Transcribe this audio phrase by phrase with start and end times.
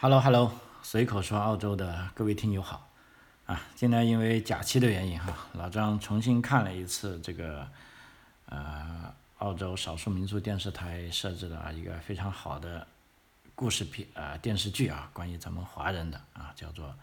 [0.00, 2.88] Hello Hello，随口说澳洲的各位听友好
[3.46, 3.60] 啊！
[3.74, 7.68] 今天因为假期的原因哈，老张重新看了一次这个
[8.46, 12.86] 呃澳洲少数民族电视台设置的一个非常好的
[13.56, 16.94] 故事片啊电视剧啊，关于咱们华人的啊，叫做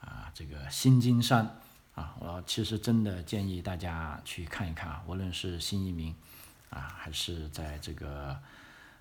[0.00, 1.44] 啊这个新金山
[1.96, 6.14] 啊，我其实真的建议大家去看一看啊，无论是新移民
[6.70, 8.38] 啊，还是在这个。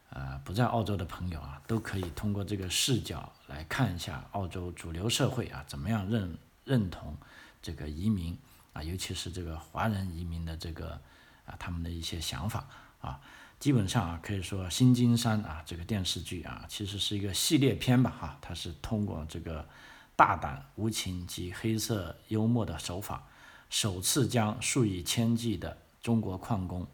[0.10, 7.15] 呃，不在澳洲的朋友啊，都可以通过这个视角来看一下澳洲主流社会啊，怎么样认认同
[7.61, 8.36] 这个移民
[8.71, 11.00] 啊，尤其是这个华人移民的这个
[11.46, 12.65] 啊，他们的一些想法
[13.01, 13.20] 啊，
[13.60, 19.68] 基本上啊，可以说《新金山》啊这个电视剧啊，其实是一个系列片吧哈，它是通过这个
[20.15, 23.28] 大胆、无情及黑色幽默的手法，
[23.70, 26.87] 首次将数以千计的中国矿工，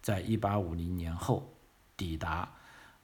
[0.00, 1.52] 在一八五零年后。
[1.96, 2.52] 抵达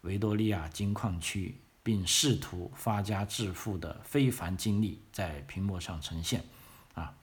[0.02, 6.45] 维多利亚金矿区，并试图发家致富的非凡经历在屏幕上呈现，
[6.95, 7.15] 啊，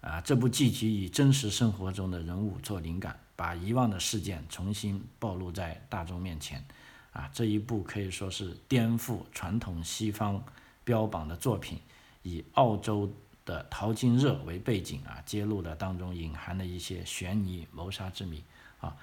[0.00, 6.64] 啊，这部剧集以真实生活中的人物做灵感，把遗忘的事件重新暴露在大众面前，
[7.12, 10.44] 啊，这一部可以说是颠覆传统西方
[10.84, 11.80] 标榜的作品，
[12.22, 13.12] 以澳洲
[13.44, 18.44] 的淘金热为背景，啊，揭露了当中隐含的一些悬疑谋杀之谜，
[18.80, 18.96] 啊。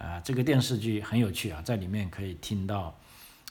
[0.00, 2.98] 啊，这个电视剧很有趣啊，在里面可以听到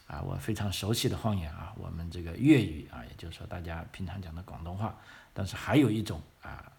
[0.08, 4.98] 啊，我非常熟悉的方言啊，我们这个粤语啊，也就是说大家平常讲的广东话，
[5.32, 6.72] 但是还有一种啊，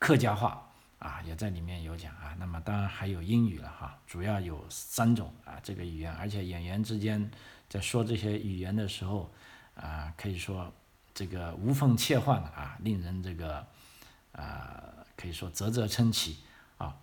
[0.00, 0.68] 客家话
[0.98, 2.34] 啊，也在里面有讲啊。
[2.36, 7.30] 那么当然还有英语了哈，主要有三种啊这个语言，而且演员之间
[7.68, 9.32] 在说这些语言的时候
[9.76, 10.72] 啊，可以说
[11.14, 13.64] 这个无缝切换啊，令人这个
[14.32, 14.82] 啊，
[15.16, 16.38] 可以说啧啧称奇
[16.78, 16.96] 啊。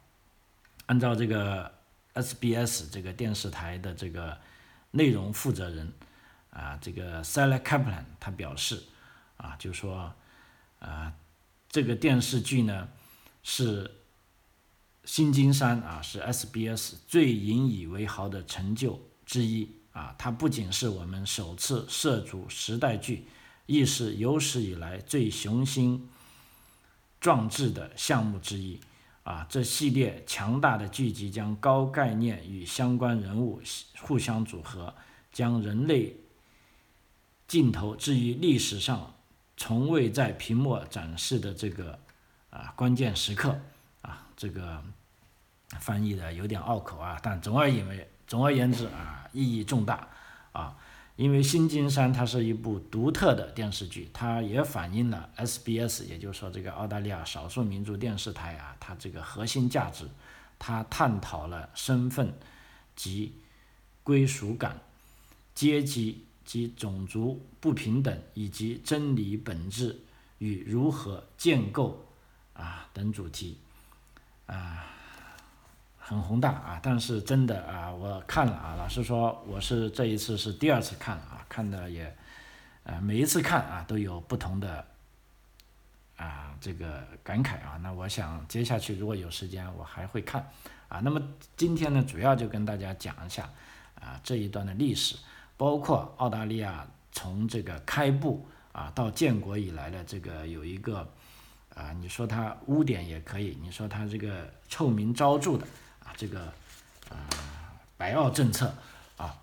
[0.88, 1.72] 按照这个。
[2.14, 4.38] SBS 这个电视台的这个
[4.92, 5.92] 内容负责人
[6.52, 8.84] 啊，这个 Sally Kaplan 他表示
[9.38, 10.14] 啊，就说
[10.80, 11.14] 啊，
[11.70, 12.90] 这个电视剧呢
[13.42, 13.92] 是
[15.06, 23.28] 新金山啊，是 SBS 最引以为豪的成就之一啊，它不仅是我们首次涉足时代剧，
[23.66, 26.08] 亦是有史以来最雄心
[27.20, 28.80] 壮志的项目之一。
[29.24, 33.62] 啊，这系列强大的剧集将高概念与相关人物
[34.02, 34.94] 互相组合，
[35.32, 36.16] 将人类
[37.48, 39.14] 镜头置于历史上
[39.56, 41.98] 从未在屏幕展示的这个
[42.50, 43.58] 啊关键时刻
[44.02, 44.84] 啊，这个
[45.80, 50.08] 翻译的有点拗口啊，但总而言为，总而言之啊，意义重大
[50.52, 50.76] 啊。
[51.16, 60.10] 因为《新金山》它是一部独特的电视剧，它也反映了 SBS，也就是说这个澳大利亚少数民族电视台啊，它这个核心价值，
[60.58, 62.34] 它探讨了身份
[62.96, 63.34] 及
[64.02, 64.82] 归属感、
[65.54, 70.00] 阶级及种族不平等以及真理本质
[70.40, 72.06] 与如何建构
[72.54, 73.60] 啊等主题
[74.48, 74.90] 啊。
[76.06, 82.14] 很宏大啊，但是真的啊，我看了啊，老实说，我是这一次是第二次看了啊，看的也，
[82.84, 84.86] 呃，每一次看啊都有不同的
[86.18, 87.80] 啊这个感慨啊。
[87.82, 90.46] 那我想接下去如果有时间，我还会看
[90.90, 91.00] 啊。
[91.00, 91.22] 那么
[91.56, 93.50] 今天呢，主要就跟大家讲一下
[93.96, 95.16] 啊这一段的历史，
[95.56, 101.08] 包括澳大利亚从这个开埠啊到建国以来的这个有一个
[101.74, 105.66] 啊，你说它污点也可以，你说它这个臭名昭著的。
[106.04, 106.42] 啊这个
[107.10, 107.16] 啊，
[107.98, 108.74] 白澳政策
[109.18, 109.36] 啊，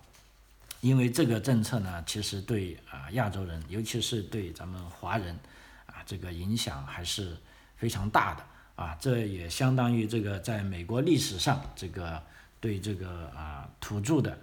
[0.80, 5.38] 因为这个政策呢，其实对啊亚洲人，尤其是对咱们华人
[5.86, 7.36] 啊，这个影响还是
[7.76, 8.44] 非常大的
[8.76, 8.96] 啊。
[9.00, 12.22] 这也相当于这个在美国历史上，这个
[12.60, 14.38] 对这个啊土著的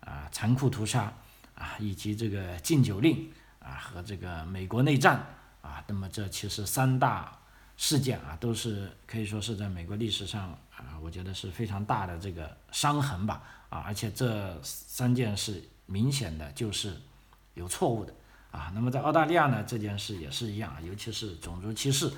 [0.00, 1.12] 啊残酷屠杀
[1.54, 5.24] 啊，以及这个禁酒令啊和这个美国内战
[5.62, 7.38] 啊，那么这其实三大。
[7.76, 16.96] 事件啊，都是可以说是在美国历史上啊，我觉得是非常大的这个伤痕吧啊，而且这三件事明显的就是
[17.54, 18.14] 有错误的
[18.52, 18.70] 啊。
[18.74, 22.10] 那么在澳大利亚呢，这件事也是一样，尤其是种族歧视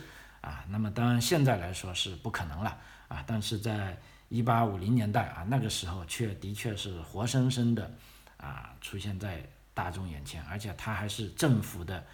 [0.42, 0.64] 啊。
[0.69, 2.78] 那么当然现在来说是不可能了
[3.08, 3.98] 啊，但是在
[4.28, 7.90] 一八五零年代啊，那个时候却的确是活生生的
[8.36, 9.42] 啊出现在
[9.72, 12.04] 大众眼前，而且它还是政府的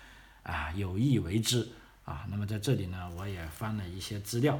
[0.44, 1.68] 啊有意为之。
[2.04, 4.58] 啊，那么在这里呢，我也翻了一些资料，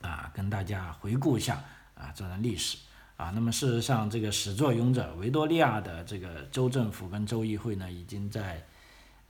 [0.00, 1.62] 啊，跟大家回顾一下
[1.94, 2.78] 啊这段历史
[3.16, 3.30] 啊。
[3.34, 8.64] 那么事实上，这个始作俑者维多利亚的这个州政府跟州议会呢，已经在，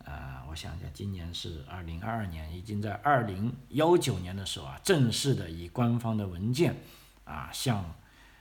[0.04, 6.76] 呃，我想想，今年是二零二二年，已经在二零幺九年的时候啊，正式的以官方的文件
[7.24, 7.84] 啊向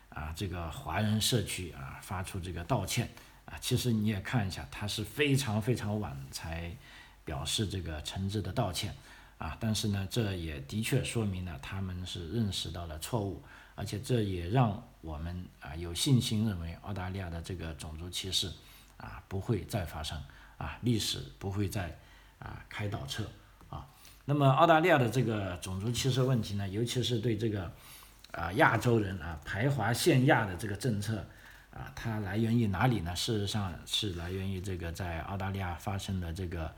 [0.10, 3.10] 啊这个华人社区啊发出这个道歉
[3.46, 6.76] 啊，其实你也看一下，他是非常非常晚才
[7.28, 8.96] 表示这个诚挚的道歉
[9.38, 9.58] 啊。
[9.60, 13.44] 但是呢，这也的确说明了他们是认识到了错误，
[13.76, 18.50] 而且这也让我们啊有信心认为澳大利亚的这个种族歧视
[18.96, 20.18] 啊不会再发生
[20.58, 22.00] 啊，历史不会再
[22.40, 23.26] 啊开倒车
[23.70, 23.86] 啊。
[24.24, 27.70] 那么澳大利亚的这个种族歧视问题呢，尤其是对这个
[28.32, 31.24] 啊亚洲人啊排华限亚的这个政策。
[31.70, 33.16] 啊，它来源于哪里呢？
[33.16, 36.74] 事实上是来源于这个在澳大利亚发生的这个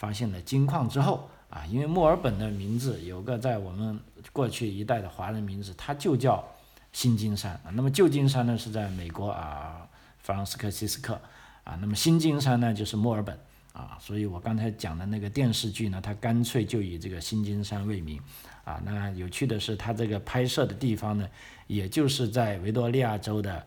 [0.00, 4.00] 发现了金矿之后啊，因为墨尔本的名字有个在我们
[4.32, 6.42] 过去一代的华人名字，它就叫
[6.90, 7.70] 新金山啊。
[7.74, 9.86] 那么旧金山呢是在美国啊，
[10.20, 11.20] 弗朗斯克西斯克
[11.64, 13.38] 啊，那么新金山呢就是墨尔本
[13.74, 13.98] 啊。
[14.00, 18.18] 所以我刚才讲的那个电视剧呢，它干脆就以这个新金山为名
[18.64, 18.80] 啊。
[18.82, 21.28] 那有趣的是，它这个拍摄的地方呢，
[21.66, 23.66] 也就是在维多利亚州的。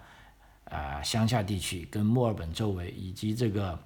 [0.69, 3.77] 啊，乡下地区跟墨尔本周围，以及这个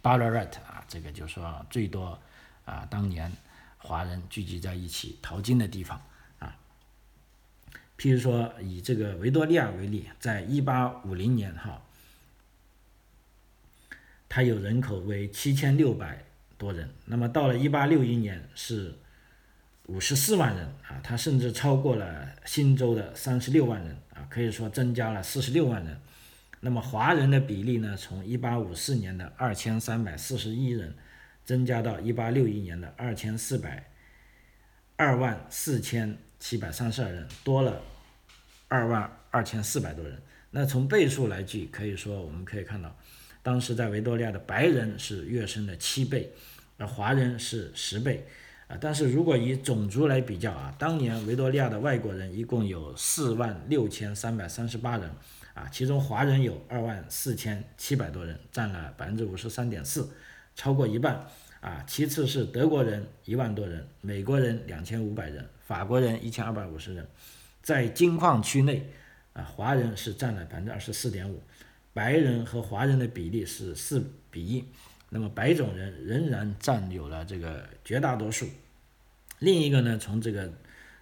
[0.00, 2.18] 巴拉瑞特啊，这个就是说最多
[2.64, 3.30] 啊，当年
[3.76, 6.00] 华人聚集在一起淘金的地方
[6.38, 6.56] 啊。
[7.98, 11.82] 譬如说，以这个维多利亚为例，在一八五零年哈，
[14.28, 16.24] 它有人口为七千六百
[16.56, 18.94] 多人，那么到了一八六一年是。
[19.88, 25.98] 五十四万人啊，它甚至超过了新州的三十六万人啊，可以说增加了四十六万人。
[26.60, 30.94] 那么华人的比例呢，从一八五四年的二千三百四十一人，
[31.44, 33.90] 增加到一八六一年的二千四百
[34.96, 37.80] 二万四千七百三十二人，多了
[38.66, 40.20] 二万二千四百多人。
[40.50, 42.96] 那从倍数来计，可以说我们可以看到，
[43.42, 46.32] 当时在维多利亚的白人是跃升的七倍，
[46.76, 48.26] 而华人是十倍。
[48.66, 55.10] 啊，但是如果以种族来比较啊，当年维多利亚的外国人一共有四万六千三百三十八人，
[55.58, 60.08] 啊，其中华人有二万四千七百多人，占了百分之五十三点四，
[60.54, 61.26] 超过一半。
[61.60, 67.04] 啊，其次是德国人一万多人，美国人两千五百人，法国人一千二百五十人。
[67.60, 68.88] 在金矿区内，
[69.32, 71.42] 啊，华人是占了百分之二十四点五，
[71.92, 74.00] 白人和华人的比例是四
[74.30, 74.64] 比一。
[75.08, 78.48] 那么白种人仍然占有了这个绝大多数。
[79.40, 80.52] 另一个呢，从这个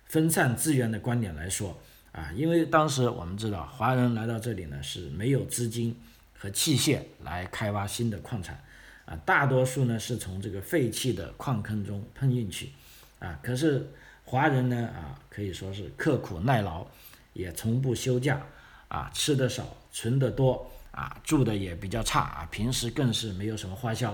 [0.07, 1.79] 分散资源的观点来说，
[2.17, 5.95] 啊，因为当时我们知道华人来到这里呢是没有资金
[6.35, 8.59] 和器械来开挖新的矿产，
[9.05, 12.71] 啊，大多数呢是从这个废弃的矿坑中喷进去，
[13.19, 13.87] 啊，可是
[14.25, 16.87] 华人呢，啊，可以说是刻苦耐劳，
[17.35, 18.45] 也从不休假，
[18.89, 20.69] 啊，吃的少，存的多。
[20.93, 24.13] 啊，住的也比较差啊，平时更是没有什么花销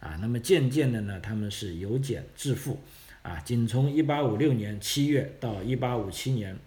[0.00, 0.18] 啊。
[0.20, 2.82] 那么渐渐的呢，他们是由俭致富
[3.22, 3.38] 啊。
[3.44, 6.58] 仅从1856年七月到1857年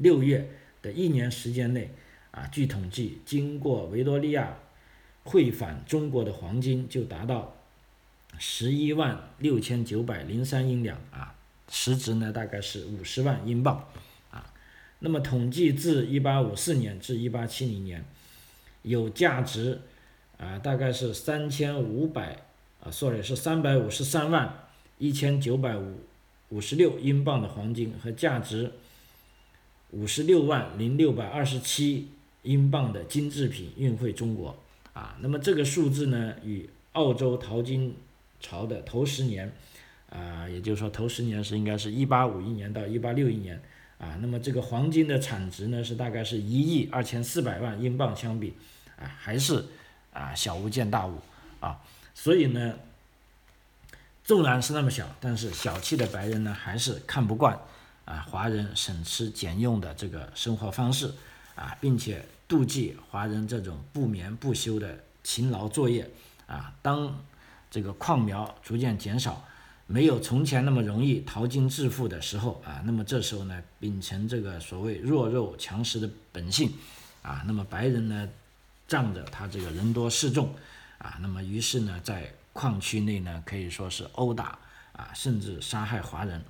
[0.00, 0.48] 6月
[0.82, 1.90] 的一年时间内
[2.30, 4.56] 啊，据统计，经过维多利亚
[5.24, 7.56] 汇返中国的黄金就达到
[8.38, 11.34] 11万6903英两啊，
[11.70, 13.88] 实值呢大概是50万英镑
[14.30, 14.52] 啊。
[14.98, 18.04] 那么统计自1854年至1870年。
[18.82, 19.80] 有价值，
[20.38, 22.44] 啊，大概是三千五百，
[22.80, 24.68] 啊，sorry，是三百五十三万
[24.98, 26.02] 一千九百五
[26.50, 28.70] 五十六英镑的黄金和价值
[29.90, 32.08] 五十六万零六百二十七
[32.42, 34.56] 英镑的金制品运回中国，
[34.92, 37.96] 啊，那么这个数字呢，与澳洲淘金
[38.40, 39.52] 潮的头十年，
[40.10, 43.60] 啊，也就是说头十年是应该是一八五一年到一八六一年，
[43.98, 48.54] 啊，那么这个黄金的产值呢是大概是一亿二千四百万英镑相比。
[48.98, 49.62] 啊，还是
[50.14, 51.18] 啊小巫见大巫
[51.60, 51.78] 啊，
[52.14, 52.78] 所以呢，
[54.24, 57.60] 纵然是那么小，但是小气的白人呢，还是看不惯
[58.06, 61.12] 啊华人省吃俭用的这个生活方式
[61.54, 66.10] 啊，并且妒忌华人这种不眠不休的勤劳作业
[66.46, 66.72] 啊。
[66.80, 67.22] 当
[67.70, 69.44] 这个矿苗逐渐减少，
[69.86, 76.72] 没有从前那么容易淘金致富的时候啊，那么这时候呢，秉承这个所谓弱肉强食的本性
[77.20, 78.26] 啊，那么白人呢。
[78.88, 80.54] 仗着他这个人多势众，
[80.98, 84.56] 啊，那么于是呢，在矿区内呢，可以说是殴打
[84.92, 86.40] 啊，甚至杀害华人。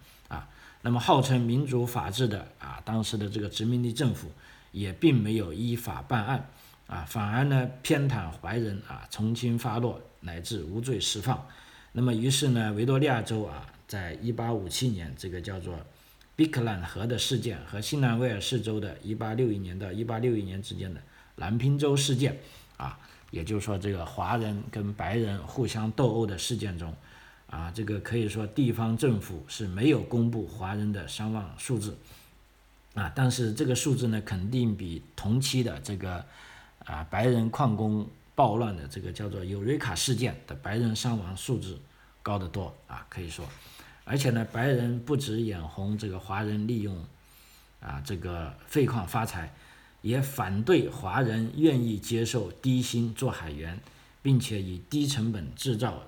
[0.83, 4.31] 那么号称民主法治的啊，当时的这个殖民地政府
[4.73, 6.49] 也并没有依法办案
[6.87, 11.47] 啊，反而呢偏袒白人啊，从轻发落乃至无罪释放。
[11.93, 15.75] 那么于是呢，维多利亚州啊，在一八五七年这个叫做
[16.37, 21.01] 比克兰河的事件和新南威尔士州的一八六一年到一八六一年之间的。
[21.39, 22.39] 南平州事件，
[22.79, 22.99] 啊，
[23.31, 26.95] 也就是说，这个华人跟白人互相斗殴的事件中，
[27.49, 31.97] 啊，这个可以说地方政府是没有公布华人的伤亡数字，
[32.95, 36.25] 啊，但是这个数字呢，肯定比同期的这个
[36.85, 41.79] 啊白人矿工暴乱的这个叫做尤瑞卡事件的白人伤亡数字
[42.23, 43.47] 高得多啊，可以说，
[44.05, 47.05] 而且呢，白人不止眼红这个华人利用
[47.81, 49.55] 啊这个废矿发财，
[50.03, 53.79] 也反对华人愿意接受低薪做海员，
[54.21, 56.03] 并且以低成本制造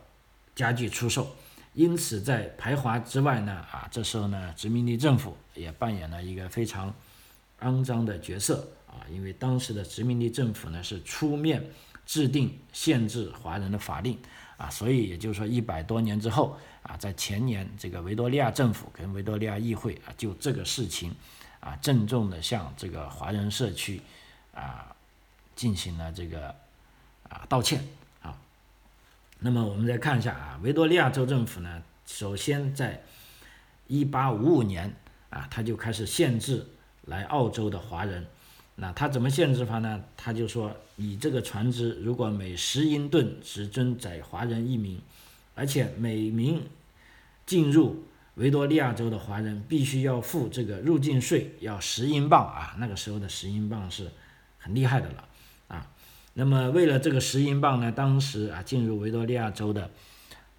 [0.58, 1.36] 家具出售。
[1.74, 6.92] 因此，在排华之外呢，啊，这时候呢，殖民地政府也扮演了一个非常
[7.60, 11.64] 肮脏的角色啊，因为当时的殖民地政府呢是出面
[12.04, 14.18] 制定限制华人的法令
[14.56, 21.14] 啊，所以也就是说，一百多年之后啊，在前年，这个维多利亚政府跟维多利亚议会啊，就这个事情
[21.60, 24.02] 啊，郑重的向这个华人社区
[24.52, 24.96] 啊
[25.54, 26.48] 进行了这个
[27.28, 27.86] 啊道歉。
[29.40, 33.02] 那么我们再看一下啊，维多利亚州政府呢，首先在
[33.88, 34.92] 1855年
[35.30, 36.66] 啊，他就开始限制
[37.04, 38.26] 来澳洲的华人。
[38.74, 40.04] 那他怎么限制法呢？
[40.16, 45.00] 他就说，你这个船只如果每十英吨只准载华人一名，
[45.54, 46.62] 而且每名
[47.44, 48.04] 进入
[48.34, 52.76] 维多利亚州的华人必须要付这个入境税，要十英镑啊。
[52.78, 54.08] 那个时候的十英镑是
[54.58, 55.24] 很厉害的了。
[56.38, 59.90] 那么为了这个十英镑呢，当时啊进入维多利亚州的，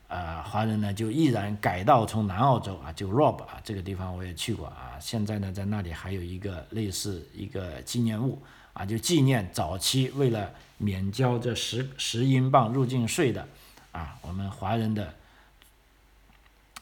[0.10, 8.42] 呃华人呢就毅然改道从南澳洲啊，就 Rob 啊这个地方我也去过啊，现在呢在那里还有一个类似一个纪念物
[8.74, 13.48] 啊，就纪念早期为了免交这十十英镑入境税的
[13.94, 15.14] 啊我们华人的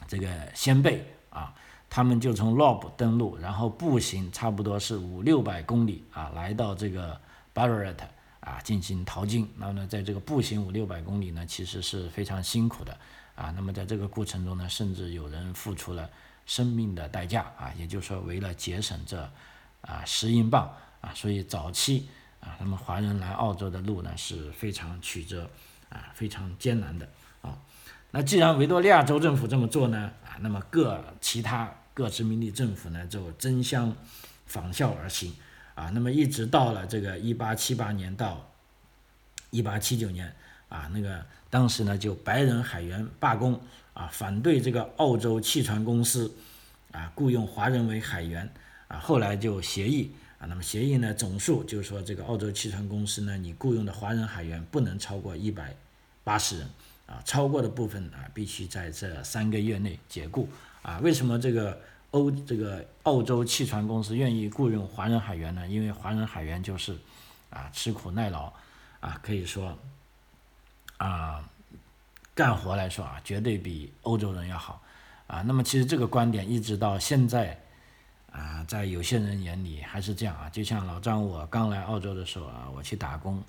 [0.08, 1.54] 这个先辈啊，
[1.88, 7.20] 他们就从 Rob 登陆，然后步行差不多是五六百公里啊，来到这个
[7.54, 7.94] Ballarat。
[8.48, 12.96] 啊，进行淘金，那么呢，在这个步行五六百公里呢，其实是非常辛苦的
[13.34, 13.52] 啊。
[13.54, 16.08] 那么在这个过程中呢，甚至有人付出了
[16.46, 19.30] 生命的代价啊，也就是说，为了节省这
[19.82, 22.08] 啊十英镑啊，所以早期
[22.40, 25.50] 啊，那么华人来澳洲的路呢是非常曲折
[25.90, 27.06] 啊，非常艰难的
[27.42, 27.58] 啊。
[28.10, 33.94] 那既然维多利亚州政府这么做呢啊，那么各其他各殖民地政府呢就争相
[34.46, 35.34] 仿效而行。
[35.78, 38.50] 啊，那么一直到了这个一八七八年到
[39.50, 40.34] 一八七九年，
[40.68, 43.60] 啊，那个当时呢就白人海员罢工，
[43.94, 46.34] 啊，反对这个澳洲汽船公司，
[46.90, 48.52] 啊，雇佣华人为海员，
[48.88, 55.76] 啊，后来就协议，啊，那么协议呢总数就是说这个澳洲汽船公司呢，你雇佣的华人海员不能超过一百
[56.24, 56.68] 八十人，
[57.06, 60.48] 啊，超过的部分啊必须在这三个月内解雇，
[60.82, 61.80] 啊，为什么这个？
[62.12, 65.68] 欧这个澳洲汽船公司愿意雇佣华人海员呢？
[65.68, 66.96] 因为华人海员就是
[67.50, 68.50] 啊吃苦耐劳
[69.00, 69.76] 啊，可以说
[70.96, 71.46] 啊
[72.34, 74.80] 干活来说啊，绝对比欧洲人要好
[75.26, 75.42] 啊。
[75.42, 77.60] 那么其实这个观点一直到现在
[78.32, 80.48] 啊，在有些人眼里还是这样啊。
[80.48, 83.42] 就像老张我刚来澳洲的时候啊，我去打工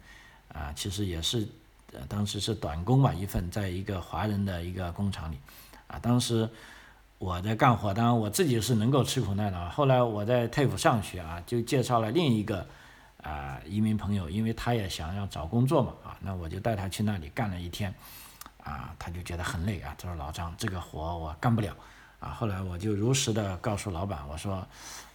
[0.50, 1.48] 啊，其实也是
[2.10, 5.38] 当时是短工吧，一份在一个华人的一个工厂里
[5.88, 6.50] 啊，当时。
[7.20, 9.68] 我在干活，当然我自己是能够吃苦耐劳。
[9.68, 12.66] 后来我在泰府上学啊，就介绍了另一个
[13.22, 17.94] 啊移民朋友，因为他也想要找工作嘛啊，那我就带他去那里干了一天，
[18.64, 21.76] 啊，他就觉得很累啊，他说老张这个活我干不了
[22.22, 22.30] 啊。
[22.30, 24.66] 后来我就如实的告诉老板，我说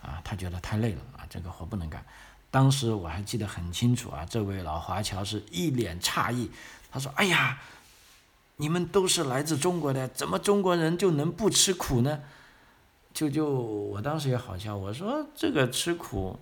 [0.03, 2.05] 啊，他觉得太累了啊，这个活不能干。
[2.51, 6.51] 当时我还记得很清楚啊，这位老华侨是一脸诧异，
[6.93, 7.59] 他说：“哎呀。”
[8.57, 12.21] 你们都是来自中国的，怎么中国人就能不吃苦呢？
[13.13, 16.37] 就就我当时也好笑，我说这个吃苦，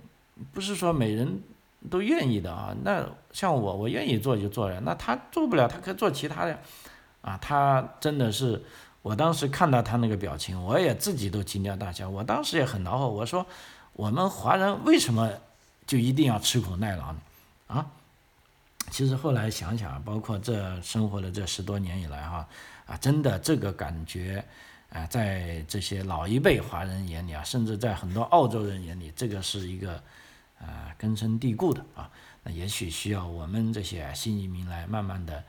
[0.52, 1.42] 不是说每人
[1.90, 2.74] 都愿意的啊。
[2.82, 6.58] 那像我，我愿意做就做了，那他做不了，他可以做其他的，
[7.20, 8.62] 啊，他真的是，
[9.02, 12.08] 我当时看到他那个表情，我也自己都惊掉大笑。
[12.08, 13.44] 我当时也很恼火，我说
[13.92, 15.30] 我们华人为什么
[15.86, 17.18] 就一定要吃苦耐劳呢？
[17.66, 17.86] 啊？
[18.90, 22.46] 其实后来想想，包括这生活的这十多年以来，哈，
[22.84, 24.44] 啊，真的这个感觉，
[24.90, 29.94] 啊，在这些老一辈华人眼里啊，甚至在很多澳洲人眼里，这个是一个，
[30.58, 32.10] 啊，根深蒂固的啊。
[32.42, 35.42] 那也许需要我们这些新移民来慢慢的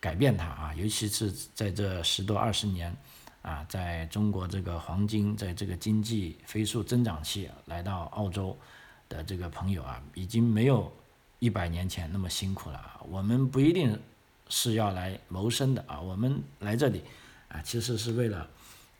[0.00, 2.96] 改变它啊，尤其是在这十多二十年，
[3.42, 8.56] 啊，在中国这个黄金，在这个经济飞速增长期来到澳洲
[9.06, 10.90] 的这个朋友啊，已经没有。
[11.40, 13.98] 一百年前那么辛苦了啊，我们不一定
[14.50, 17.02] 是要来谋生的啊，我们来这里
[17.48, 18.46] 啊，其实是为了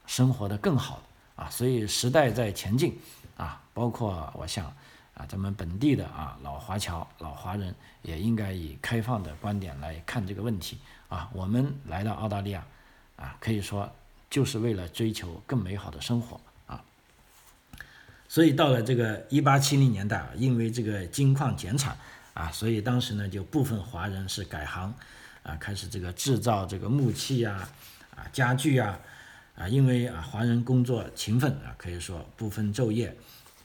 [0.07, 1.03] 生活的更好
[1.37, 2.99] 啊，所以时代在前进
[3.37, 4.65] 啊，包括我想
[5.13, 10.79] 啊，咱们本地的啊老华侨、老华人也应该以开放的观点来看这个问题
[11.11, 12.65] 啊，我们来到澳大利亚
[13.17, 13.93] 啊，可以说
[14.31, 16.83] 就是为了追求更美好的生活啊，
[18.29, 21.95] 所以到了这个一八七零年代啊，因为这个金矿减产。
[22.33, 24.95] 啊，所以当时呢就部分华人是改行，
[25.43, 27.69] 啊，开始这个制造这个木器呀，
[28.15, 28.99] 啊家具呀，
[29.57, 33.15] 啊，因为啊华人工作勤奋啊，可以说不分昼夜，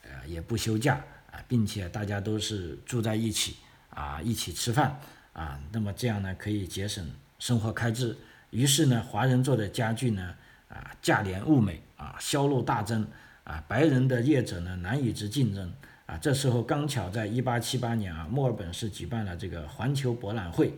[0.04, 0.96] 呃也不休假
[1.32, 3.58] 啊，并且大家都是住在一起
[3.92, 5.00] 啊，一起吃饭
[5.34, 8.18] 啊，那么这样呢可以节省生活开支，
[8.50, 10.36] 于是呢华人做的家具呢
[10.68, 13.08] 啊价廉物美啊销路大增
[13.44, 15.72] 啊白人的业者呢难以之竞争。
[16.06, 20.72] 啊，这时候刚巧在一八七八年啊，墨尔本市举办了这个环球博览会，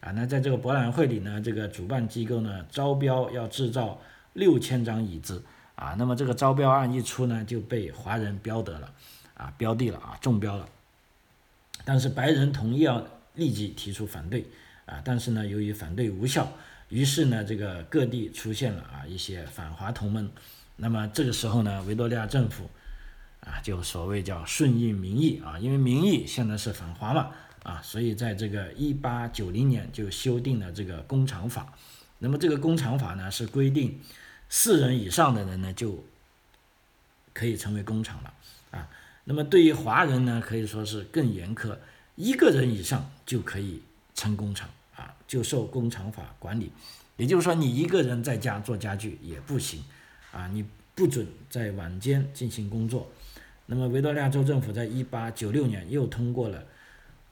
[0.00, 3.98] 啊，那在这个博览会里呢，这个主办机构呢招标要制造
[4.34, 5.42] 六千张椅子，
[5.74, 8.92] 啊，那么这个招标案一出呢，就被华人标得了，
[9.32, 10.68] 啊，标的了啊，中标了，
[11.86, 13.02] 但是白人同意要
[13.36, 14.44] 立即提出反对，
[14.84, 16.46] 啊，但是呢，由于反对无效，
[16.90, 20.30] 于是呢，这个各地出现了啊一些反华同盟，
[20.76, 22.68] 那么这个时候呢，维多利亚政府。
[23.44, 27.30] 啊，就所谓叫顺应民意啊，因为民意现在是反华嘛，
[27.62, 31.72] 啊，所以在这个一八九零年就修订了这个工厂法。
[32.20, 34.00] 那么这个工厂法呢，是规定
[34.48, 36.02] 四人以上的人呢就
[37.34, 38.34] 可以成为工厂了
[38.70, 38.88] 啊。
[39.24, 41.76] 那么对于华人呢，可以说是更严苛，
[42.16, 43.82] 一个人以上就可以
[44.14, 46.72] 成工厂啊，就受工厂法管理。
[47.16, 49.84] 也就是说，你一个人在家做家具也不行
[50.32, 53.10] 啊，你不准在晚间进行工作。
[53.66, 56.60] 那么维多利亚州政府在一八九六年又通过了《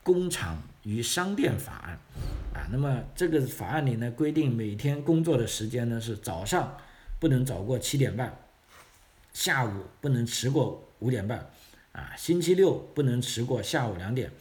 [0.03, 1.99] 工厂与商店法案》，
[2.57, 6.77] 啊，那么这个法案里呢规定每天工作的时间呢是早上
[7.21, 8.37] 不能早过七点半，
[9.33, 11.51] 下午不能迟过五点半，
[11.93, 14.33] 啊，星期六不能迟过下午两点，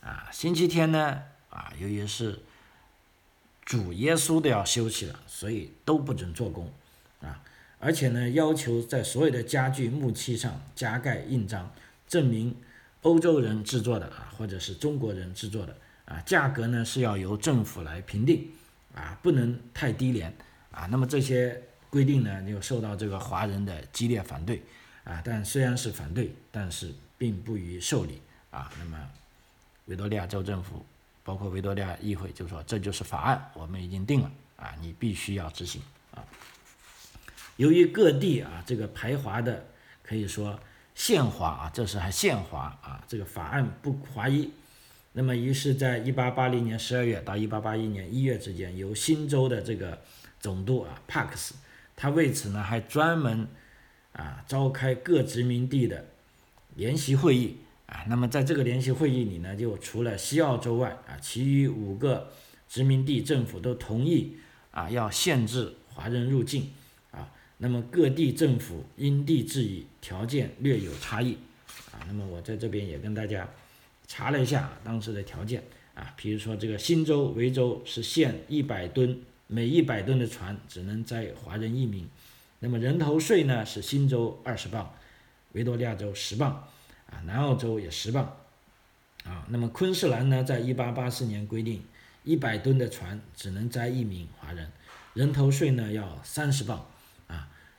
[0.00, 2.38] 啊，星期天呢，啊，由于是
[3.64, 6.70] 主耶稣都要休息了，所以都不准做工，
[7.82, 11.72] 而且呢，要求在所有的家具木器上加盖印章，
[12.06, 12.54] 证明
[13.00, 18.46] 欧洲人制作的啊，或者是中国人制作的啊，价格呢是要由政府来评定
[18.94, 20.30] 啊，不能太低廉
[20.70, 20.86] 啊。
[20.90, 24.62] 那么这些规定呢，就受到这个华人的激烈反对
[25.04, 25.22] 啊。
[25.24, 28.70] 但虽然是反对，但是并不予受理啊。
[28.78, 28.98] 那么
[29.86, 30.84] 维多利亚州政府，
[31.24, 36.22] 包括维多利亚议会就说，这就是法案，我们已经定了啊，你必须要执行啊。
[37.60, 39.66] 由于各地啊这个排华的
[40.02, 40.58] 可以说
[40.94, 44.50] 限华啊，这是还限华啊，这个法案不华一，
[45.12, 49.98] 那么于是，在一八八零年十二月到一八八一年一月之间，由新州的这个
[50.40, 51.54] 总督啊帕克斯，
[51.94, 53.46] 他为此呢还专门
[54.14, 56.06] 啊召开各殖民地的
[56.76, 62.32] 联席会议啊，那么在这个联席会议里呢，就除了西澳洲外啊，其余五个
[62.70, 64.38] 殖民地政府都同意
[64.70, 66.70] 啊要限制华人入境。
[67.62, 71.36] 那么各地政府因地制宜，条件略有差异，
[71.92, 73.46] 啊，那么我在这边也跟大家
[74.06, 82.08] 查了一下当时的条件，啊，比如说这个新州、维州是限一百吨，每一百吨的船只能载华人一名，
[82.60, 84.94] 那么人头税呢是新州二十磅，
[85.52, 86.66] 维多利亚州十磅，
[87.10, 88.38] 啊，南澳州也十磅，
[89.24, 91.82] 啊，那么昆士兰呢，在一八八四年规定，
[92.24, 94.72] 一百吨的船只能载一名华人，
[95.12, 96.86] 人头税呢要三十磅。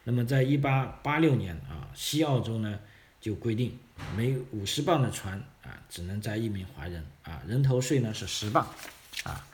[0.04, 2.80] 那么，在一八八六年啊，西澳洲呢
[3.20, 3.78] 就规定
[4.18, 8.68] 每五十磅的船啊只能载一名华人啊，人头税呢是十磅
[9.24, 9.46] 啊。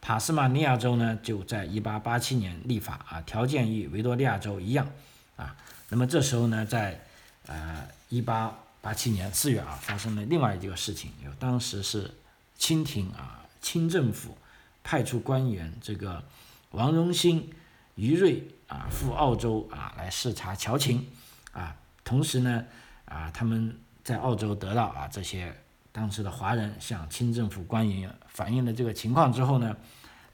[0.00, 4.90] 塔斯马尼亚州呢就在一八八七年立法啊，条件与维多利亚州一样
[5.36, 5.54] 啊。
[5.90, 7.04] 那么这时候呢，在
[7.44, 12.10] 呃一八八七年四月啊，发生了另外一个事情，有当时是
[12.56, 14.38] 清廷啊清政府
[14.82, 16.24] 派出官员这个
[16.70, 17.50] 王荣兴、
[17.96, 18.48] 于瑞。
[18.70, 21.04] 啊，赴澳洲啊来视察侨情，
[21.50, 22.64] 啊，同时呢，
[23.04, 25.52] 啊，他们在澳洲得到啊这些
[25.90, 29.76] 当时的华人向清政府官员反映了这个情况之后呢，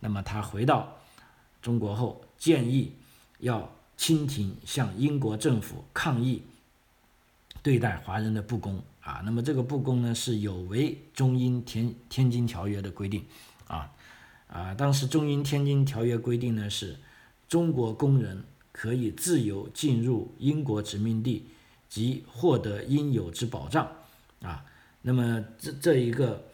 [0.00, 0.98] 那么他回到
[1.62, 2.92] 中国后建议
[3.38, 6.42] 要清廷向英国政府抗议
[7.62, 13.24] 对待华人的不公啊，那么这个不公呢是有违中英天天津条约的规定
[13.66, 13.90] 啊
[14.46, 16.98] 啊，当时中英天津条约规定呢是。
[17.48, 21.46] 中国工人可以自由进入英国殖民地
[21.88, 23.88] 及获得应有之保障，
[24.42, 24.64] 啊，
[25.02, 26.44] 那么这这一个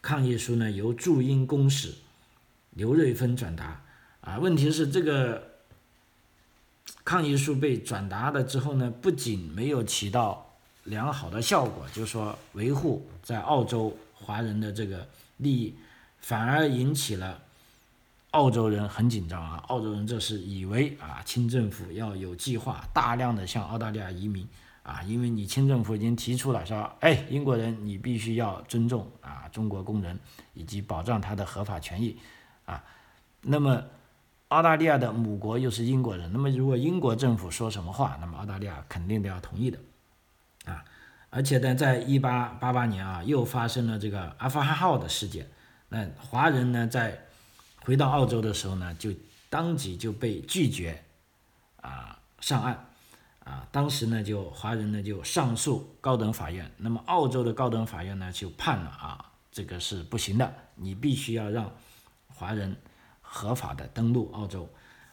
[0.00, 1.92] 抗议书呢，由驻英公使
[2.70, 3.84] 刘瑞芬转达，
[4.20, 5.50] 啊，问题是这个
[7.04, 15.06] 抗议书被转达了之后呢，不仅没有起到良好的效果，就是说维护在澳洲华人的这个
[15.38, 15.74] 利益，
[16.20, 17.42] 反而引起了。
[18.34, 19.62] 澳洲人很紧张啊！
[19.68, 24.44] 澳洲人这是以为啊，清政府要有计划大量的向澳大利亚移民
[24.82, 30.18] 啊，因为你清政府已经提出了说，哎，英国人你必须要尊重啊中国工人
[30.52, 32.18] 以及保障他的合法权益
[32.64, 32.82] 啊。
[33.40, 33.84] 那么
[34.48, 39.78] 澳大利亚的母国又是英国人，那么如果英国政府说什么话，那么澳大利亚肯定都要同意的
[40.64, 40.84] 啊。
[41.30, 45.48] 而且呢，在一八八八年啊，又发生了这个阿富汗号的事件，
[45.90, 47.26] 那华人呢在
[47.84, 49.10] 回到澳洲的时候呢，就
[49.50, 51.04] 当即就被拒绝
[51.80, 52.86] 啊上岸。
[53.44, 61.70] 啊，当时呢，就华人呢就上诉高等法院，那么澳洲的高等法院呢就判了啊，这个是不行的，你必须要让
[62.28, 62.74] 华人
[63.20, 64.66] 合法的登陆澳洲，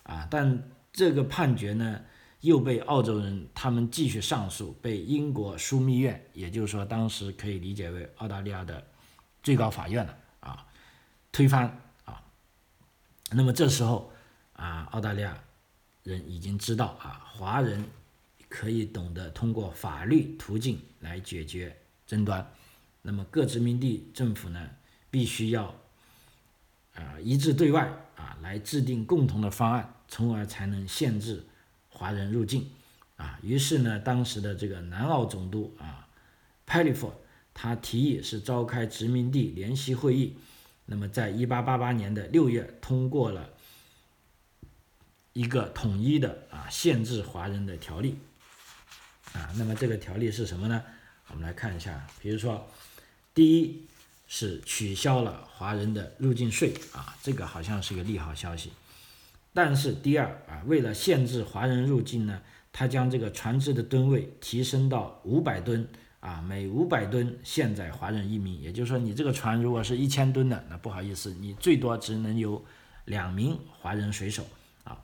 [0.04, 2.00] 啊，但这个判决呢
[2.40, 8.82] 又被澳洲人他们继续上诉，被英国枢密院，也就是说当时可以理解为澳大利亚的
[9.44, 10.66] 最高法院了啊，
[11.34, 11.78] 推翻，
[13.32, 14.12] 那么这时候
[14.54, 15.38] 啊，澳大利亚
[16.04, 17.84] 人已经知道啊，华人。
[18.54, 21.74] 可以懂得通过法律途径来解决
[22.06, 22.46] 争端，
[23.02, 24.70] 那么各殖民地政府呢，
[25.10, 25.74] 必须要
[26.94, 31.46] 啊一致对外啊来制定共同的方案，从而才能限制
[31.88, 32.70] 华人入境
[33.16, 33.40] 啊。
[33.42, 36.10] 于是呢，当时的这个南澳总督啊
[36.66, 37.16] p a l l i f o r
[37.54, 40.36] 他提议是召开殖民地联席会议，
[40.86, 43.50] 那么在一八八八年的六月通过了
[45.34, 48.18] 一个统一的啊限制华人的条例。
[49.34, 50.84] 啊，那么这个条例是什么呢？
[51.30, 52.70] 我们来看一下，比如说，
[53.34, 53.88] 第一
[54.28, 58.74] 是取消了华人的入境税啊，这个好像是个利好消息。
[59.54, 62.42] 但是第二啊，为了限制华人入境呢，
[62.74, 65.88] 他将这个船只的吨位提升到五百吨
[66.22, 68.58] 啊，每五百吨限载华人一名。
[68.62, 72.64] 也就是说，你这个船如果是一千吨的，那不好意思，你最多只能有
[73.04, 74.46] 两名华人水手
[74.86, 74.98] 啊。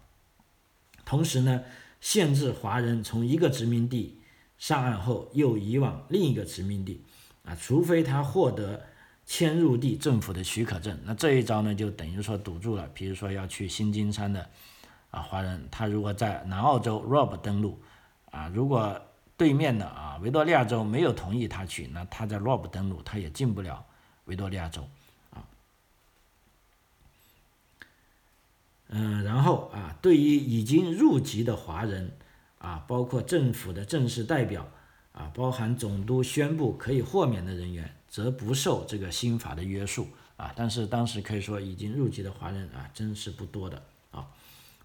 [1.03, 1.61] 同时呢。
[1.99, 4.21] 限制华人从一个殖民地
[4.59, 7.03] 上岸后又移往另一个殖民地，
[7.43, 8.85] 啊，除非他获得
[9.25, 10.95] 迁入地政府的许可证。
[11.05, 12.87] 那这一招呢，就等于说堵住了。
[12.93, 14.47] 比如说要去新金山的
[15.09, 17.81] 啊华人，他如果在南澳洲 Rob 登陆，
[18.29, 19.01] 啊，如果
[19.37, 23.85] 对面的啊维多利亚州没有同意他去，那他在 Rob 登陆，他也进不了
[24.25, 24.85] 维多利亚州。
[28.89, 32.09] 嗯，然后啊，对于已经入籍的华人，
[32.57, 34.65] 啊，包括政府的正式代表，
[35.11, 44.25] 啊，包含总督宣布可以豁免的人员，则不受这个新法的约束，啊，但是当时可以说已经入籍的华人啊，真是不多的啊。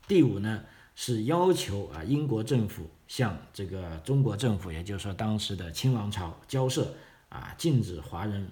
[0.08, 6.94] 第五呢，是要求啊，英国政府向这个中国政府，也就是说当时的清王朝交涉，
[7.28, 8.48] 啊，禁止华人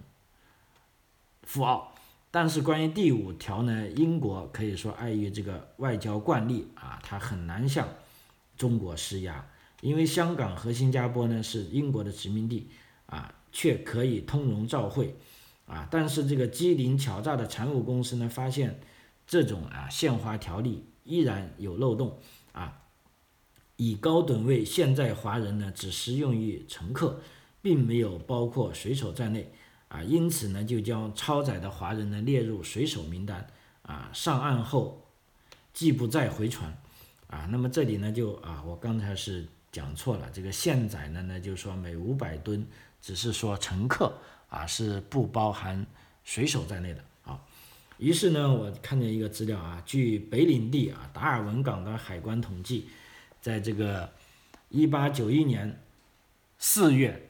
[1.43, 1.93] 赴澳。
[2.33, 7.89] 但是关于第五条呢，英国可以说碍于这个外交惯例啊，它很难向
[8.57, 9.45] 中国施压，
[9.81, 12.71] 因为香港和新加坡呢是英国的殖民地
[13.07, 15.17] 啊，却可以通融照会
[15.67, 15.89] 啊。
[15.91, 18.81] 但是这个机灵巧诈的财务公司呢，发现
[19.27, 22.19] 这种啊限华条例依然有漏洞
[22.53, 22.83] 啊，
[23.77, 27.21] 以高等位现在华人呢只适用于乘客，
[27.63, 29.53] 并没有包括水手在内。
[29.89, 33.45] 啊，因此呢，就将超载的华人呢列入水手名单，
[33.83, 35.05] 啊，上岸后
[35.75, 36.73] 既不再回船，
[37.27, 42.65] 啊，那么这里呢就啊，我刚才是讲错了，这个限载呢呢就是说每五百吨
[43.03, 44.17] 只是说乘客
[44.49, 45.85] 啊，是不包含
[46.23, 47.05] 水手在内的。
[48.01, 52.87] 于是呢，我看见一个资料啊，据北领地啊达尔文港的海关统计，
[53.41, 54.11] 在这个
[54.71, 55.81] 一八九一年
[56.59, 57.29] 四月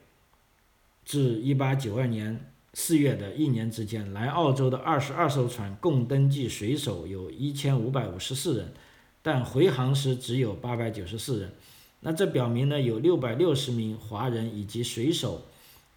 [1.05, 2.47] 至一八九二年。
[2.73, 8.73] 四月的一年之间，来澳洲的二十二艘船共登记水手有一千五百五十四人，
[9.23, 11.53] 但回航时只有八百九十四人。
[11.99, 15.43] 那这表明呢，有六百六十名华人以及水手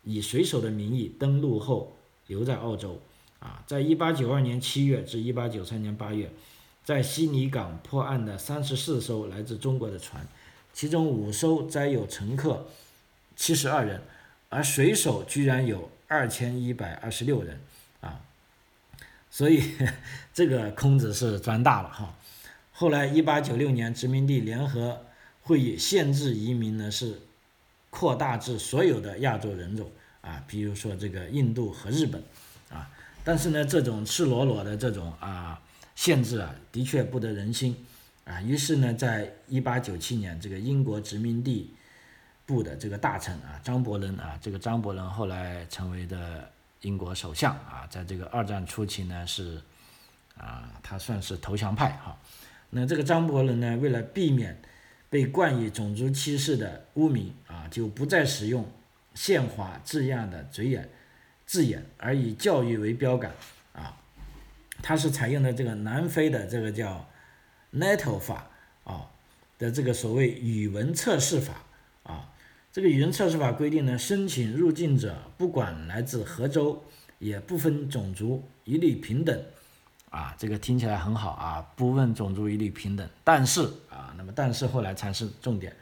[0.04, 3.00] 以水手的名义登陆后留在澳洲。
[3.44, 6.32] 啊，在一八九二年七月至一八九三年八月，
[6.84, 10.26] 在悉尼港破案的三十四艘来自中国的船，
[10.74, 12.66] 其中五艘载有乘客
[13.36, 14.02] 七十二人，
[14.50, 15.92] 而水手居然有。
[16.06, 17.60] 二千一百二十六人，
[18.02, 18.22] 啊，
[19.32, 19.64] 所以
[20.32, 22.14] 这个空子是钻大了哈。
[22.72, 25.02] 后来一八九六年殖民地联合
[25.42, 27.20] 会议限制移民呢，是
[27.90, 29.90] 扩大至所有的亚洲人种
[30.22, 32.22] 啊，比如说这个印度和日本。
[33.24, 35.62] 但是呢，这种赤裸裸的这种啊
[35.96, 37.76] 限制啊，的确不得人心
[38.26, 38.42] 啊。
[38.42, 41.74] 于是呢，在一八九七年，这个英国殖民地。
[42.46, 49.62] 部的这个大臣啊，张伯伦啊，这个张伯伦后来成为的英国首相啊，在这个二战初期呢是
[50.38, 52.18] 啊，他算是投降派哈。
[52.70, 54.62] 那这个张伯伦呢，为了避免
[55.10, 58.70] 被冠以种族歧视的污名啊，就不再使用
[59.16, 60.90] 宪华字样的嘴眼
[61.46, 63.32] 字眼，而以教育为标杆
[63.74, 63.98] 啊。
[64.82, 67.08] 它是采用的这个南非的这个叫
[67.74, 68.50] NETO 法
[68.84, 69.10] 啊
[69.58, 71.64] 的这个所谓语文测试法
[72.04, 72.30] 啊。
[72.72, 76.84] 这个语文测试法规定呢，申请入境者不管来自何州，
[77.20, 79.44] 也不分种族，一律平等。
[80.10, 83.08] 啊，这个听起来很好啊，不问种族一律平等。
[83.24, 85.76] 但是啊，那么但是后来才是重点，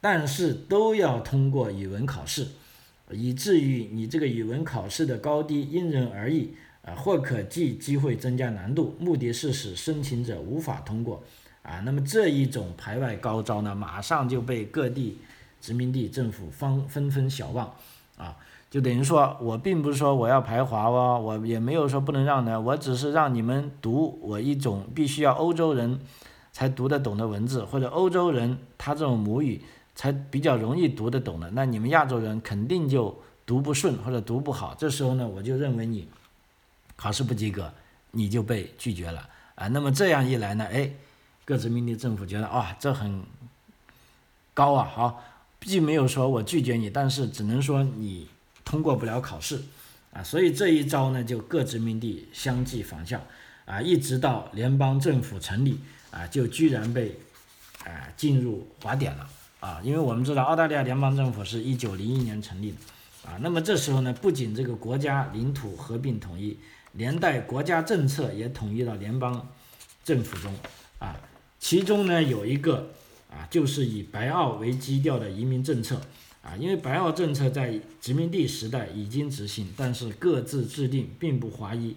[0.00, 2.46] 但是都要通过语文考试，
[3.12, 11.22] 以至于你这个语文考试的高低因人而异啊，或可计机会增加难度，目的是使申请者无法通过
[11.62, 11.80] 啊。
[11.84, 15.18] 那么这一种排外高招呢，马上就被各地
[15.60, 17.72] 殖民地政府方纷纷小望
[18.16, 18.36] 啊。
[18.68, 26.00] 就等于说，我并不是说我要排华哦，我也没有说不能让的，我只是让你们读我一种必须要欧洲人
[26.52, 29.62] 才读得懂的文字，或者欧洲人他这种母语
[29.96, 34.76] 才比较容易读得懂的，那你们亚洲人肯定就读不顺或者读不好。
[34.78, 36.06] 这时候呢，我就认为你
[36.94, 37.72] 考试不及格，
[38.12, 39.66] 你就被拒绝了啊。
[39.66, 40.88] 那么这样一来呢，哎，
[41.44, 43.24] 各殖民地政府觉得啊，这很
[44.54, 45.24] 高啊，好，
[45.62, 48.28] 既没有说我拒绝你，但是只能说你。
[48.66, 49.62] 通过不了考试，
[50.12, 53.24] 啊，所以这一招呢，就各殖民地相继仿效，
[53.64, 55.78] 啊，一直到联邦政府成立，
[56.10, 57.16] 啊，就居然被，
[57.84, 59.30] 啊，进入华典了，
[59.66, 62.76] 啊，因为我们知道澳大利亚联邦政府是一九零一年成立的，
[63.28, 66.56] 啊，那么这时候呢，不仅这个国家领土合并统一，
[66.92, 69.48] 连带国家政策也统一到联邦
[70.04, 70.54] 政府中，
[71.00, 71.16] 啊，
[71.58, 72.90] 其中呢有一个，
[73.28, 76.00] 啊，就是以白澳为基调的移民政策。
[76.42, 81.96] 啊，因为白澳政策在殖民地时代已经执行，但是各自制定并不划一，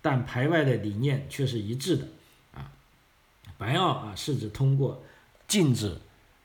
[0.00, 2.08] 但排外的理念却是一致的。
[2.54, 2.72] 啊，
[3.58, 5.02] 白澳啊是指通过
[5.46, 5.98] 禁止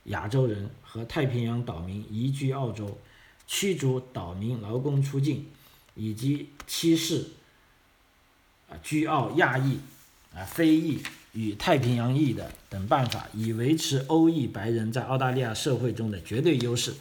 [0.07, 2.97] 亚洲人和太平洋岛民移居澳洲，
[3.45, 5.45] 驱逐岛民劳工出境，
[5.95, 7.27] 以及歧视
[8.69, 9.79] 啊居澳亚裔
[10.33, 11.01] 啊非裔
[11.33, 16.93] 与太平洋裔的等办法，以维持欧裔白人在澳大利亚社会中的绝对优势。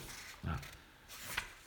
[0.45, 0.61] 啊，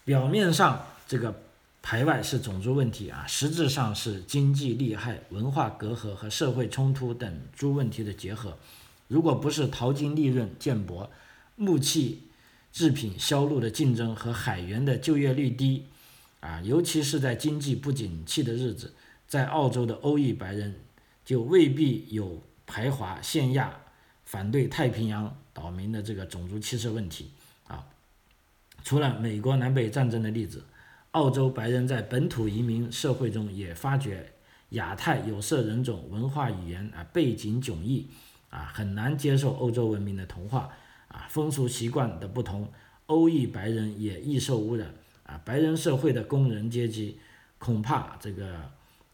[0.06, 1.42] 表面上这个
[1.82, 8.58] 排外是种族问题啊，实质上是经济利害、文化隔阂和社会冲突等诸问题的结合。
[9.08, 11.10] 如果不是淘金利润见薄、
[11.60, 12.24] 木器
[12.72, 15.88] 制品销路的竞争和海员的就业率低，
[16.40, 18.94] 啊，尤其是在经济不景气的日子，
[19.28, 20.76] 在澳洲的欧裔白人
[21.26, 23.78] 就未必有排华、限亚、
[24.24, 27.32] 反对太平洋岛民的这个种族歧视问题
[27.68, 27.86] 啊。
[28.86, 30.64] 除了美国南北战争的例子，
[31.12, 34.32] 澳洲白人在本土移民社会中也发觉
[34.70, 38.08] 亚太有色人种文化语言啊背景迥异
[38.50, 40.70] 啊很难接受欧洲文明的同化
[41.10, 42.72] 啊风俗习惯的不同，
[43.06, 44.94] 欧裔白人也易受污染
[45.24, 47.20] 啊白人社会的工人阶级
[47.58, 48.72] 恐怕这个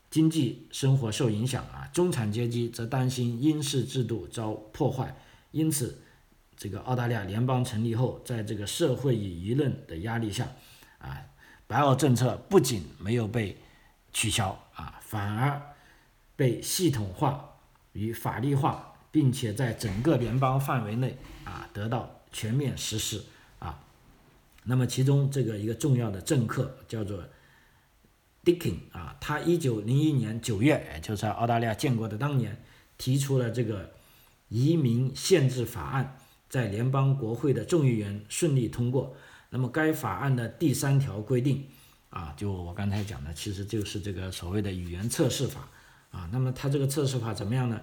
[0.09, 5.15] 经济生活受影响啊中产阶级则担心英式制度遭破坏，
[5.51, 6.01] 因此。
[6.57, 10.47] 这个澳大利亚联邦成立后，在这个社会与舆论的压力下，
[10.99, 11.21] 啊，
[11.67, 13.57] 白澳政策不仅没有被
[14.13, 15.61] 取消啊，反而
[16.37, 17.57] 被系统化
[17.91, 23.23] 与法律化，并且在整个联邦范围内啊得到全面实施
[23.59, 23.79] 啊。
[24.65, 27.23] 那么其中这个一个重要的政客叫做
[28.43, 32.61] Dickin 啊，他一九零一年九月，也就是在澳大利亚建国的当年，
[32.97, 33.93] 提出了这个
[34.49, 36.17] 移民限制法案。
[36.47, 39.17] 在联邦国会的众议员顺利通过，
[39.49, 41.67] 那么该法案的第三条规定，
[42.11, 45.67] 啊，就我刚才讲的，其实就是这个所谓的语言测试法，
[46.11, 47.81] 啊，那么它这个测试法怎么样呢？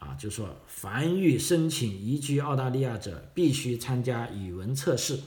[0.00, 5.20] 啊，就说凡欲申请移居澳大利亚者，必须参加语文测试，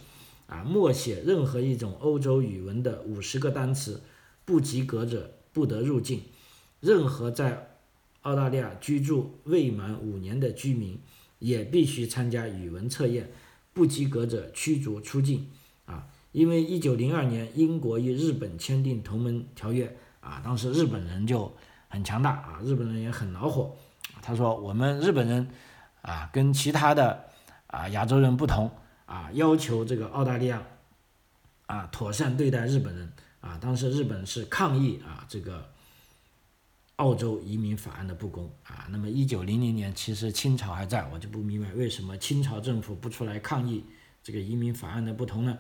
[0.48, 4.02] 啊，默写任何一种欧洲语文的五十个单词，
[4.44, 6.24] 不及格者不得入境。
[6.82, 7.78] 任何在
[8.24, 11.00] 澳大利亚居住未满五年的居民。
[11.40, 13.30] 也必须参加语文测验，
[13.74, 15.50] 不及格者驱逐出境。
[15.84, 21.54] 啊，因为一九零二年英国与日本签订同盟条约，啊，当时日本人就
[21.90, 23.76] 很强大，啊，日本人也很恼火。
[24.24, 25.48] 他说我们日本人，
[26.02, 27.26] 啊，跟其他的
[27.68, 28.72] 啊亚洲人不同，
[29.06, 30.64] 啊，要求这个澳大利亚，
[31.68, 33.12] 啊，妥善对待日本人。
[33.42, 35.70] 啊，当时日本是抗议啊这个。
[36.98, 43.84] 澳洲移民法案的不公啊，那么一九零零年其实清朝还在，我就不明白为什么清朝政府不出来抗议
[44.22, 45.58] 这个移民法案的不同呢？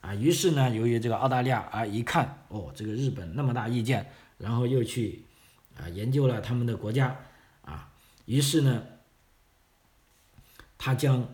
[0.00, 4.06] 啊，于是呢，由于这个澳大利亚啊一看哦，这个日本那么大意见，
[4.38, 5.24] 然后又去
[5.76, 7.16] 啊研究了他们的国家，
[8.26, 8.84] 于是呢，
[10.76, 11.28] 他将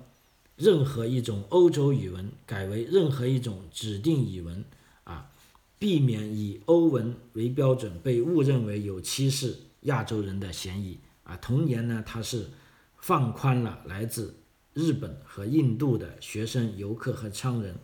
[0.57, 4.65] 任何一种欧洲语文改为任何一种指定语文
[5.05, 5.31] 啊，
[5.79, 11.37] 避免以欧文为标准被误认为有歧视亚洲人的嫌疑啊。
[11.39, 12.51] 同年呢，他是
[12.99, 14.37] 放宽了来自
[14.75, 17.75] 日本和印度的学生、游客和商人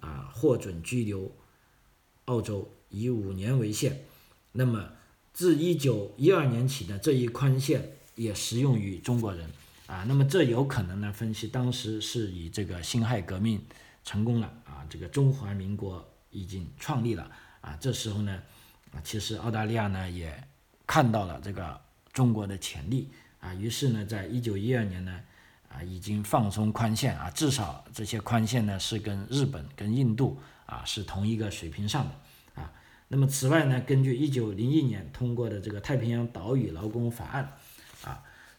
[0.00, 1.32] 啊获准居留
[2.26, 4.04] 澳洲，以五年为限。
[4.52, 4.92] 那么
[5.32, 9.48] 自一九一二年起呢，这一宽限也适用于中国人。
[9.86, 11.10] 啊，那么这有可能呢？
[11.10, 13.58] 分析当时是以这个辛亥革命
[14.04, 17.30] 成功了啊，这个中华民国已经创立了
[17.62, 17.74] 啊。
[17.80, 18.42] 这时候呢，
[18.92, 20.44] 啊，其实澳大利亚呢也
[20.86, 21.80] 看到了这个
[22.12, 23.08] 中国的潜力
[23.40, 25.20] 啊，于是呢，在一九一二年呢，
[25.70, 32.70] 啊，已经放松宽限啊，至少这些宽限呢是跟日本、跟印度啊是同一个水平上的啊。
[33.08, 37.54] 那么此外呢，根据一九零一年通过的这个太平洋岛屿劳工法案。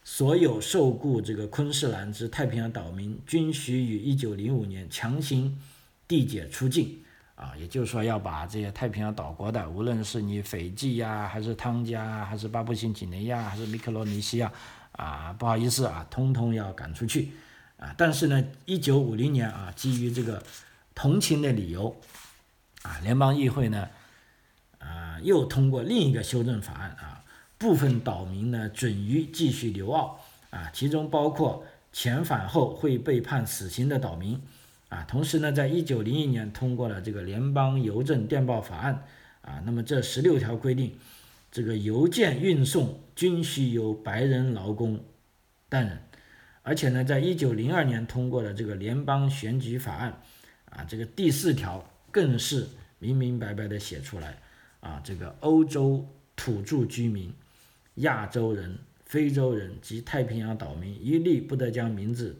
[0.02, 5.56] 所有受雇这个昆士兰之太平洋岛民均须于一九零五年强行
[6.08, 6.98] 递解出境，
[7.34, 14.50] 啊，也就是说要把这些太平洋岛国的，无论是你斐济呀，还是汤加，还是巴布新几内亚，还是密克罗尼西亚，
[14.92, 17.30] 啊，不好意思啊，通通要赶出去，
[17.76, 20.42] 啊，但是呢，一九五零年啊，基于这个
[20.94, 21.94] 同情的理由，
[22.82, 23.88] 啊，联邦议会呢，
[24.78, 27.19] 啊，又通过另一个修正法案啊。
[27.60, 30.18] 部分岛民呢准予继续留澳
[30.48, 34.40] 啊，其中包括遣返后会被判死刑的岛民
[34.88, 35.04] 啊。
[35.04, 39.04] 同时呢，在一九零一年通过了这个联邦邮政电报法案
[39.42, 39.62] 啊。
[39.66, 40.94] 那么这十六条规定，
[41.52, 45.04] 这个邮件运送均需由白人劳工
[45.68, 46.00] 担任。
[46.62, 50.22] 而且呢，在一九零二年通过了这个联邦选举法案
[50.70, 52.66] 啊，这个第四条更是
[52.98, 54.38] 明明白白的写出来
[54.80, 57.30] 啊，这个欧洲土著居民。
[58.00, 62.36] 亚洲人、非洲人及太平洋岛民一律不得将名字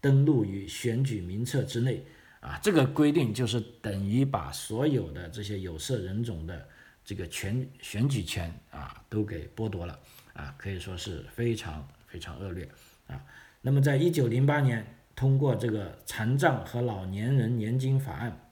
[0.00, 2.04] 登录于选举名册之内。
[2.40, 6.68] 啊，这个规定就是等于把所有的这些有色人种的
[7.04, 9.98] 这个权选举权啊都给剥夺了。
[10.34, 12.68] 啊，可以说是非常非常恶劣。
[13.08, 13.20] 啊，
[13.60, 18.50] 那么在一九零八年通过这个残障和老年人年金法案，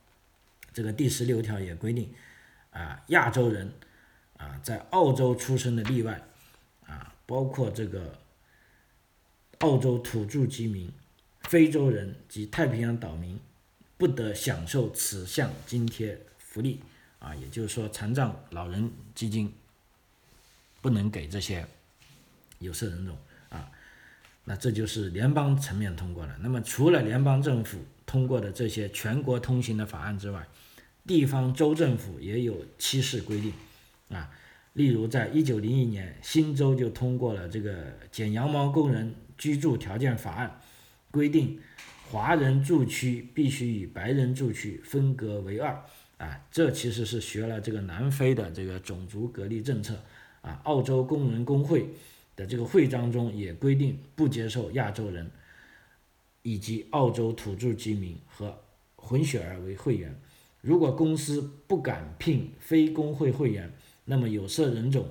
[0.73, 2.13] 这个第十六条也规定，
[2.71, 3.71] 啊，亚洲人。
[4.37, 6.21] 啊，在澳洲出生的例外，
[6.85, 8.17] 啊，包括这个
[9.59, 10.91] 澳洲土著居民、
[11.41, 13.39] 非洲人及太平洋岛民，
[13.97, 16.79] 不得享受此项津贴福利。
[17.19, 19.51] 啊，也就是说，残障老人基金
[20.81, 21.65] 不能给这些
[22.59, 23.17] 有色人种。
[23.49, 23.71] 啊，
[24.43, 26.37] 那这就是联邦层面通过的。
[26.41, 30.47] 那么，除了联邦政府通过的这些全国通行的法案之外，
[31.07, 33.51] 地方州政府也有歧视规定。
[34.09, 34.31] 啊，
[34.73, 40.59] 例如，在一九零一年，新州就通过了这个《剪羊毛工人居住条件法案》，
[41.11, 41.59] 规定
[42.09, 45.83] 华人住区必须与白人住区分隔为二。
[46.17, 50.01] 啊，这其实是学了这个南非的这个种族隔离政策。
[50.41, 51.89] 啊，澳洲工人工会
[52.35, 55.29] 的这个会章中也规定不接受亚洲人
[56.43, 58.57] 以及澳洲土著居民和
[58.95, 60.17] 混血儿为会员。
[60.61, 63.71] 如果公司不敢聘非工会会员，
[64.09, 65.09] 那么有色人种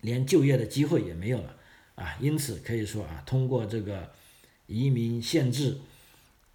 [0.00, 1.56] 连就业的机会也没有了
[1.94, 4.10] 啊，因此可以说啊，通过这个
[4.66, 5.78] 移民限制、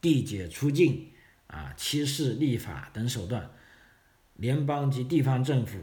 [0.01, 1.07] 地解出境
[1.47, 3.49] 啊、歧视立法等手段，
[4.35, 5.79] 联邦及地方政府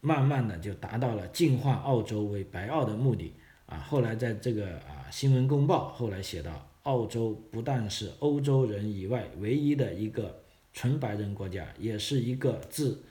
[0.00, 3.34] 慢慢的就达到了净化澳洲为白澳的目的
[3.66, 3.78] 啊。
[3.78, 13.04] 后来在这个啊新闻公报后来写到，澳洲不但是欧洲人以外唯一的一个纯白人国家，也是一个自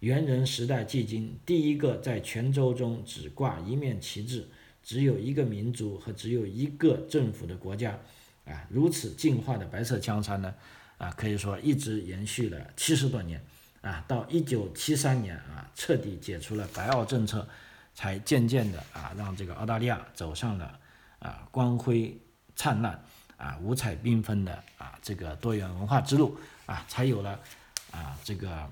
[0.00, 4.48] 猿人时代迄今，第一个在全州中只挂一面旗帜、
[4.80, 7.98] 只有一个民族和只有一个政府的国家，
[8.44, 10.54] 啊，如此进化的白色江山呢，
[10.98, 13.44] 啊，可以说一直延续了七十多年，
[13.80, 17.48] 啊，到一九七三年啊，彻底解除了白澳政策，
[17.92, 20.78] 才渐渐的啊，让这个澳大利亚走上了
[21.18, 22.16] 啊光辉
[22.54, 23.02] 灿烂、
[23.36, 27.40] 啊五彩缤纷的啊这个多元文化之路，啊，才有了
[27.90, 28.70] 啊这个。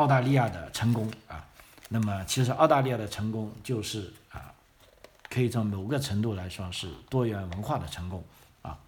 [0.00, 1.44] 澳大利亚的成功啊，
[1.90, 4.50] 那么其实澳大利亚的成功就是啊，
[5.28, 8.24] 可以从某个程度来说是多元文化的成功
[8.62, 8.78] 啊，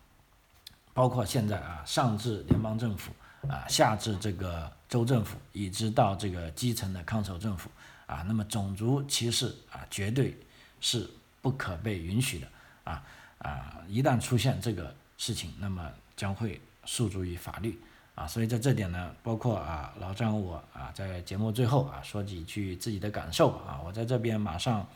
[0.95, 3.13] 包括现在啊，上至联邦政府
[3.47, 7.71] 啊，下至这个州政府，以及到这个基层的康守政府
[8.07, 10.35] 啊，那么种族歧视啊，绝对
[10.81, 11.07] 是
[11.43, 12.49] 不可被允许的
[12.85, 13.05] 啊
[13.37, 17.79] 啊，一旦出现这个事情，那么将会诉诸于法律。
[18.15, 24.87] 啊，所以在这点呢，包括啊老张我啊，在节目最后啊说几句自己的感受啊，我在这边马上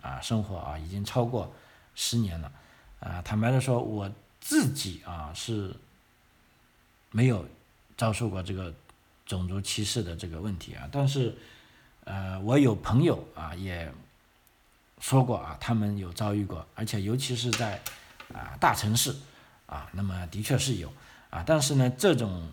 [0.00, 1.52] 啊生活啊已经超过
[1.94, 2.52] 十年了，
[3.00, 5.74] 啊坦白的说，我自己啊是
[7.10, 7.46] 没有
[7.96, 8.72] 遭受过这个
[9.24, 11.34] 种族歧视的这个问题啊，但是
[12.04, 13.90] 呃，我有朋友啊也
[15.00, 17.80] 说过啊，他们有遭遇过，而且尤其是在
[18.34, 19.16] 啊大城市
[19.66, 20.92] 啊，那么的确是有
[21.30, 22.50] 啊，但是呢，这种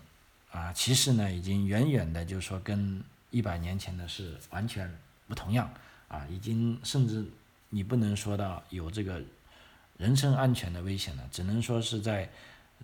[0.50, 4.92] 啊歧视呢，已经远远的，就是说跟一百年前的是完全
[5.26, 5.70] 不同样
[6.08, 7.24] 啊，已经甚至
[7.70, 9.20] 你不能说到有这个
[9.96, 12.30] 人身安全的危险了，只能说是在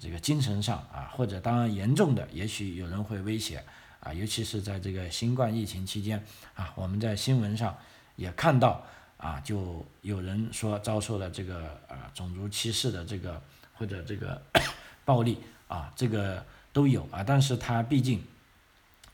[0.01, 3.65] 这个精神上啊，或者当然严重的，也许有人会威胁
[4.01, 6.23] 啊，尤其是在这个新冠疫情期间
[6.55, 7.75] 啊，我们在新闻上
[8.17, 8.85] 也看到
[9.17, 13.41] 啊，就有人说遭受了这个啊种族歧视的这个
[13.75, 14.43] 或者这个
[15.07, 15.39] 暴力
[15.75, 18.23] 啊，这个都有啊，但是它毕竟。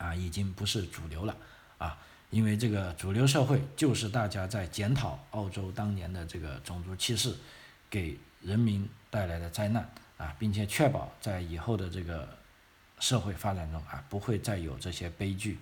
[0.02, 1.36] 啊，已经不是主流了
[1.76, 1.98] 啊，
[2.30, 7.36] 因为这个主流社会就是大家在检讨澳洲当年的这个种族歧视
[7.90, 9.86] 给人民带来的灾难
[10.16, 12.26] 啊，并且确保在以后的这个
[12.98, 15.58] 社会发展中啊，不会再有这些悲剧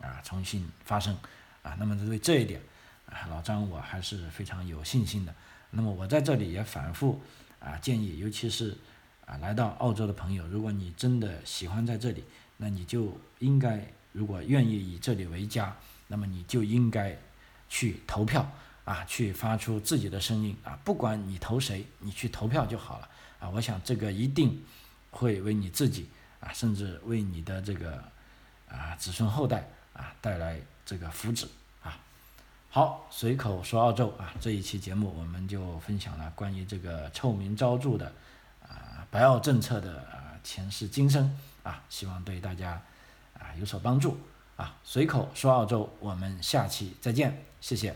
[0.00, 1.14] 啊重新发生
[1.62, 1.76] 啊。
[1.78, 2.62] 那么对这一点
[3.04, 5.34] 啊，老张我还是非常有信心的。
[5.68, 7.20] 那么我在这里也反复
[7.60, 8.74] 啊建议，尤其是
[9.32, 12.22] 啊来到澳洲的朋友，如果你真的喜欢在这里。
[12.58, 15.74] 那你就应该，如果愿意以这里为家，
[16.06, 17.16] 那么你就应该
[17.68, 18.48] 去投票
[18.84, 23.08] 啊，去发出自己的声音啊，不管你投谁，你去投票就好了
[23.40, 23.50] 啊。
[23.50, 24.62] 我想这个一定
[25.10, 26.06] 会为你自己
[26.38, 28.04] 啊，甚至为你的这个
[28.68, 31.46] 啊子孙后代啊带来这个福祉
[31.82, 31.98] 啊。
[32.70, 38.12] 好，随口说澳洲啊，这一期节目我们就分享了关于这个臭名昭著的
[39.10, 40.04] 白澳政策的
[40.44, 41.36] 前世今生。
[41.62, 42.82] 啊，希望对大家
[43.38, 44.18] 啊有所帮助
[44.56, 44.74] 啊。
[44.82, 47.94] 随口说澳洲，我们下期再见，谢谢。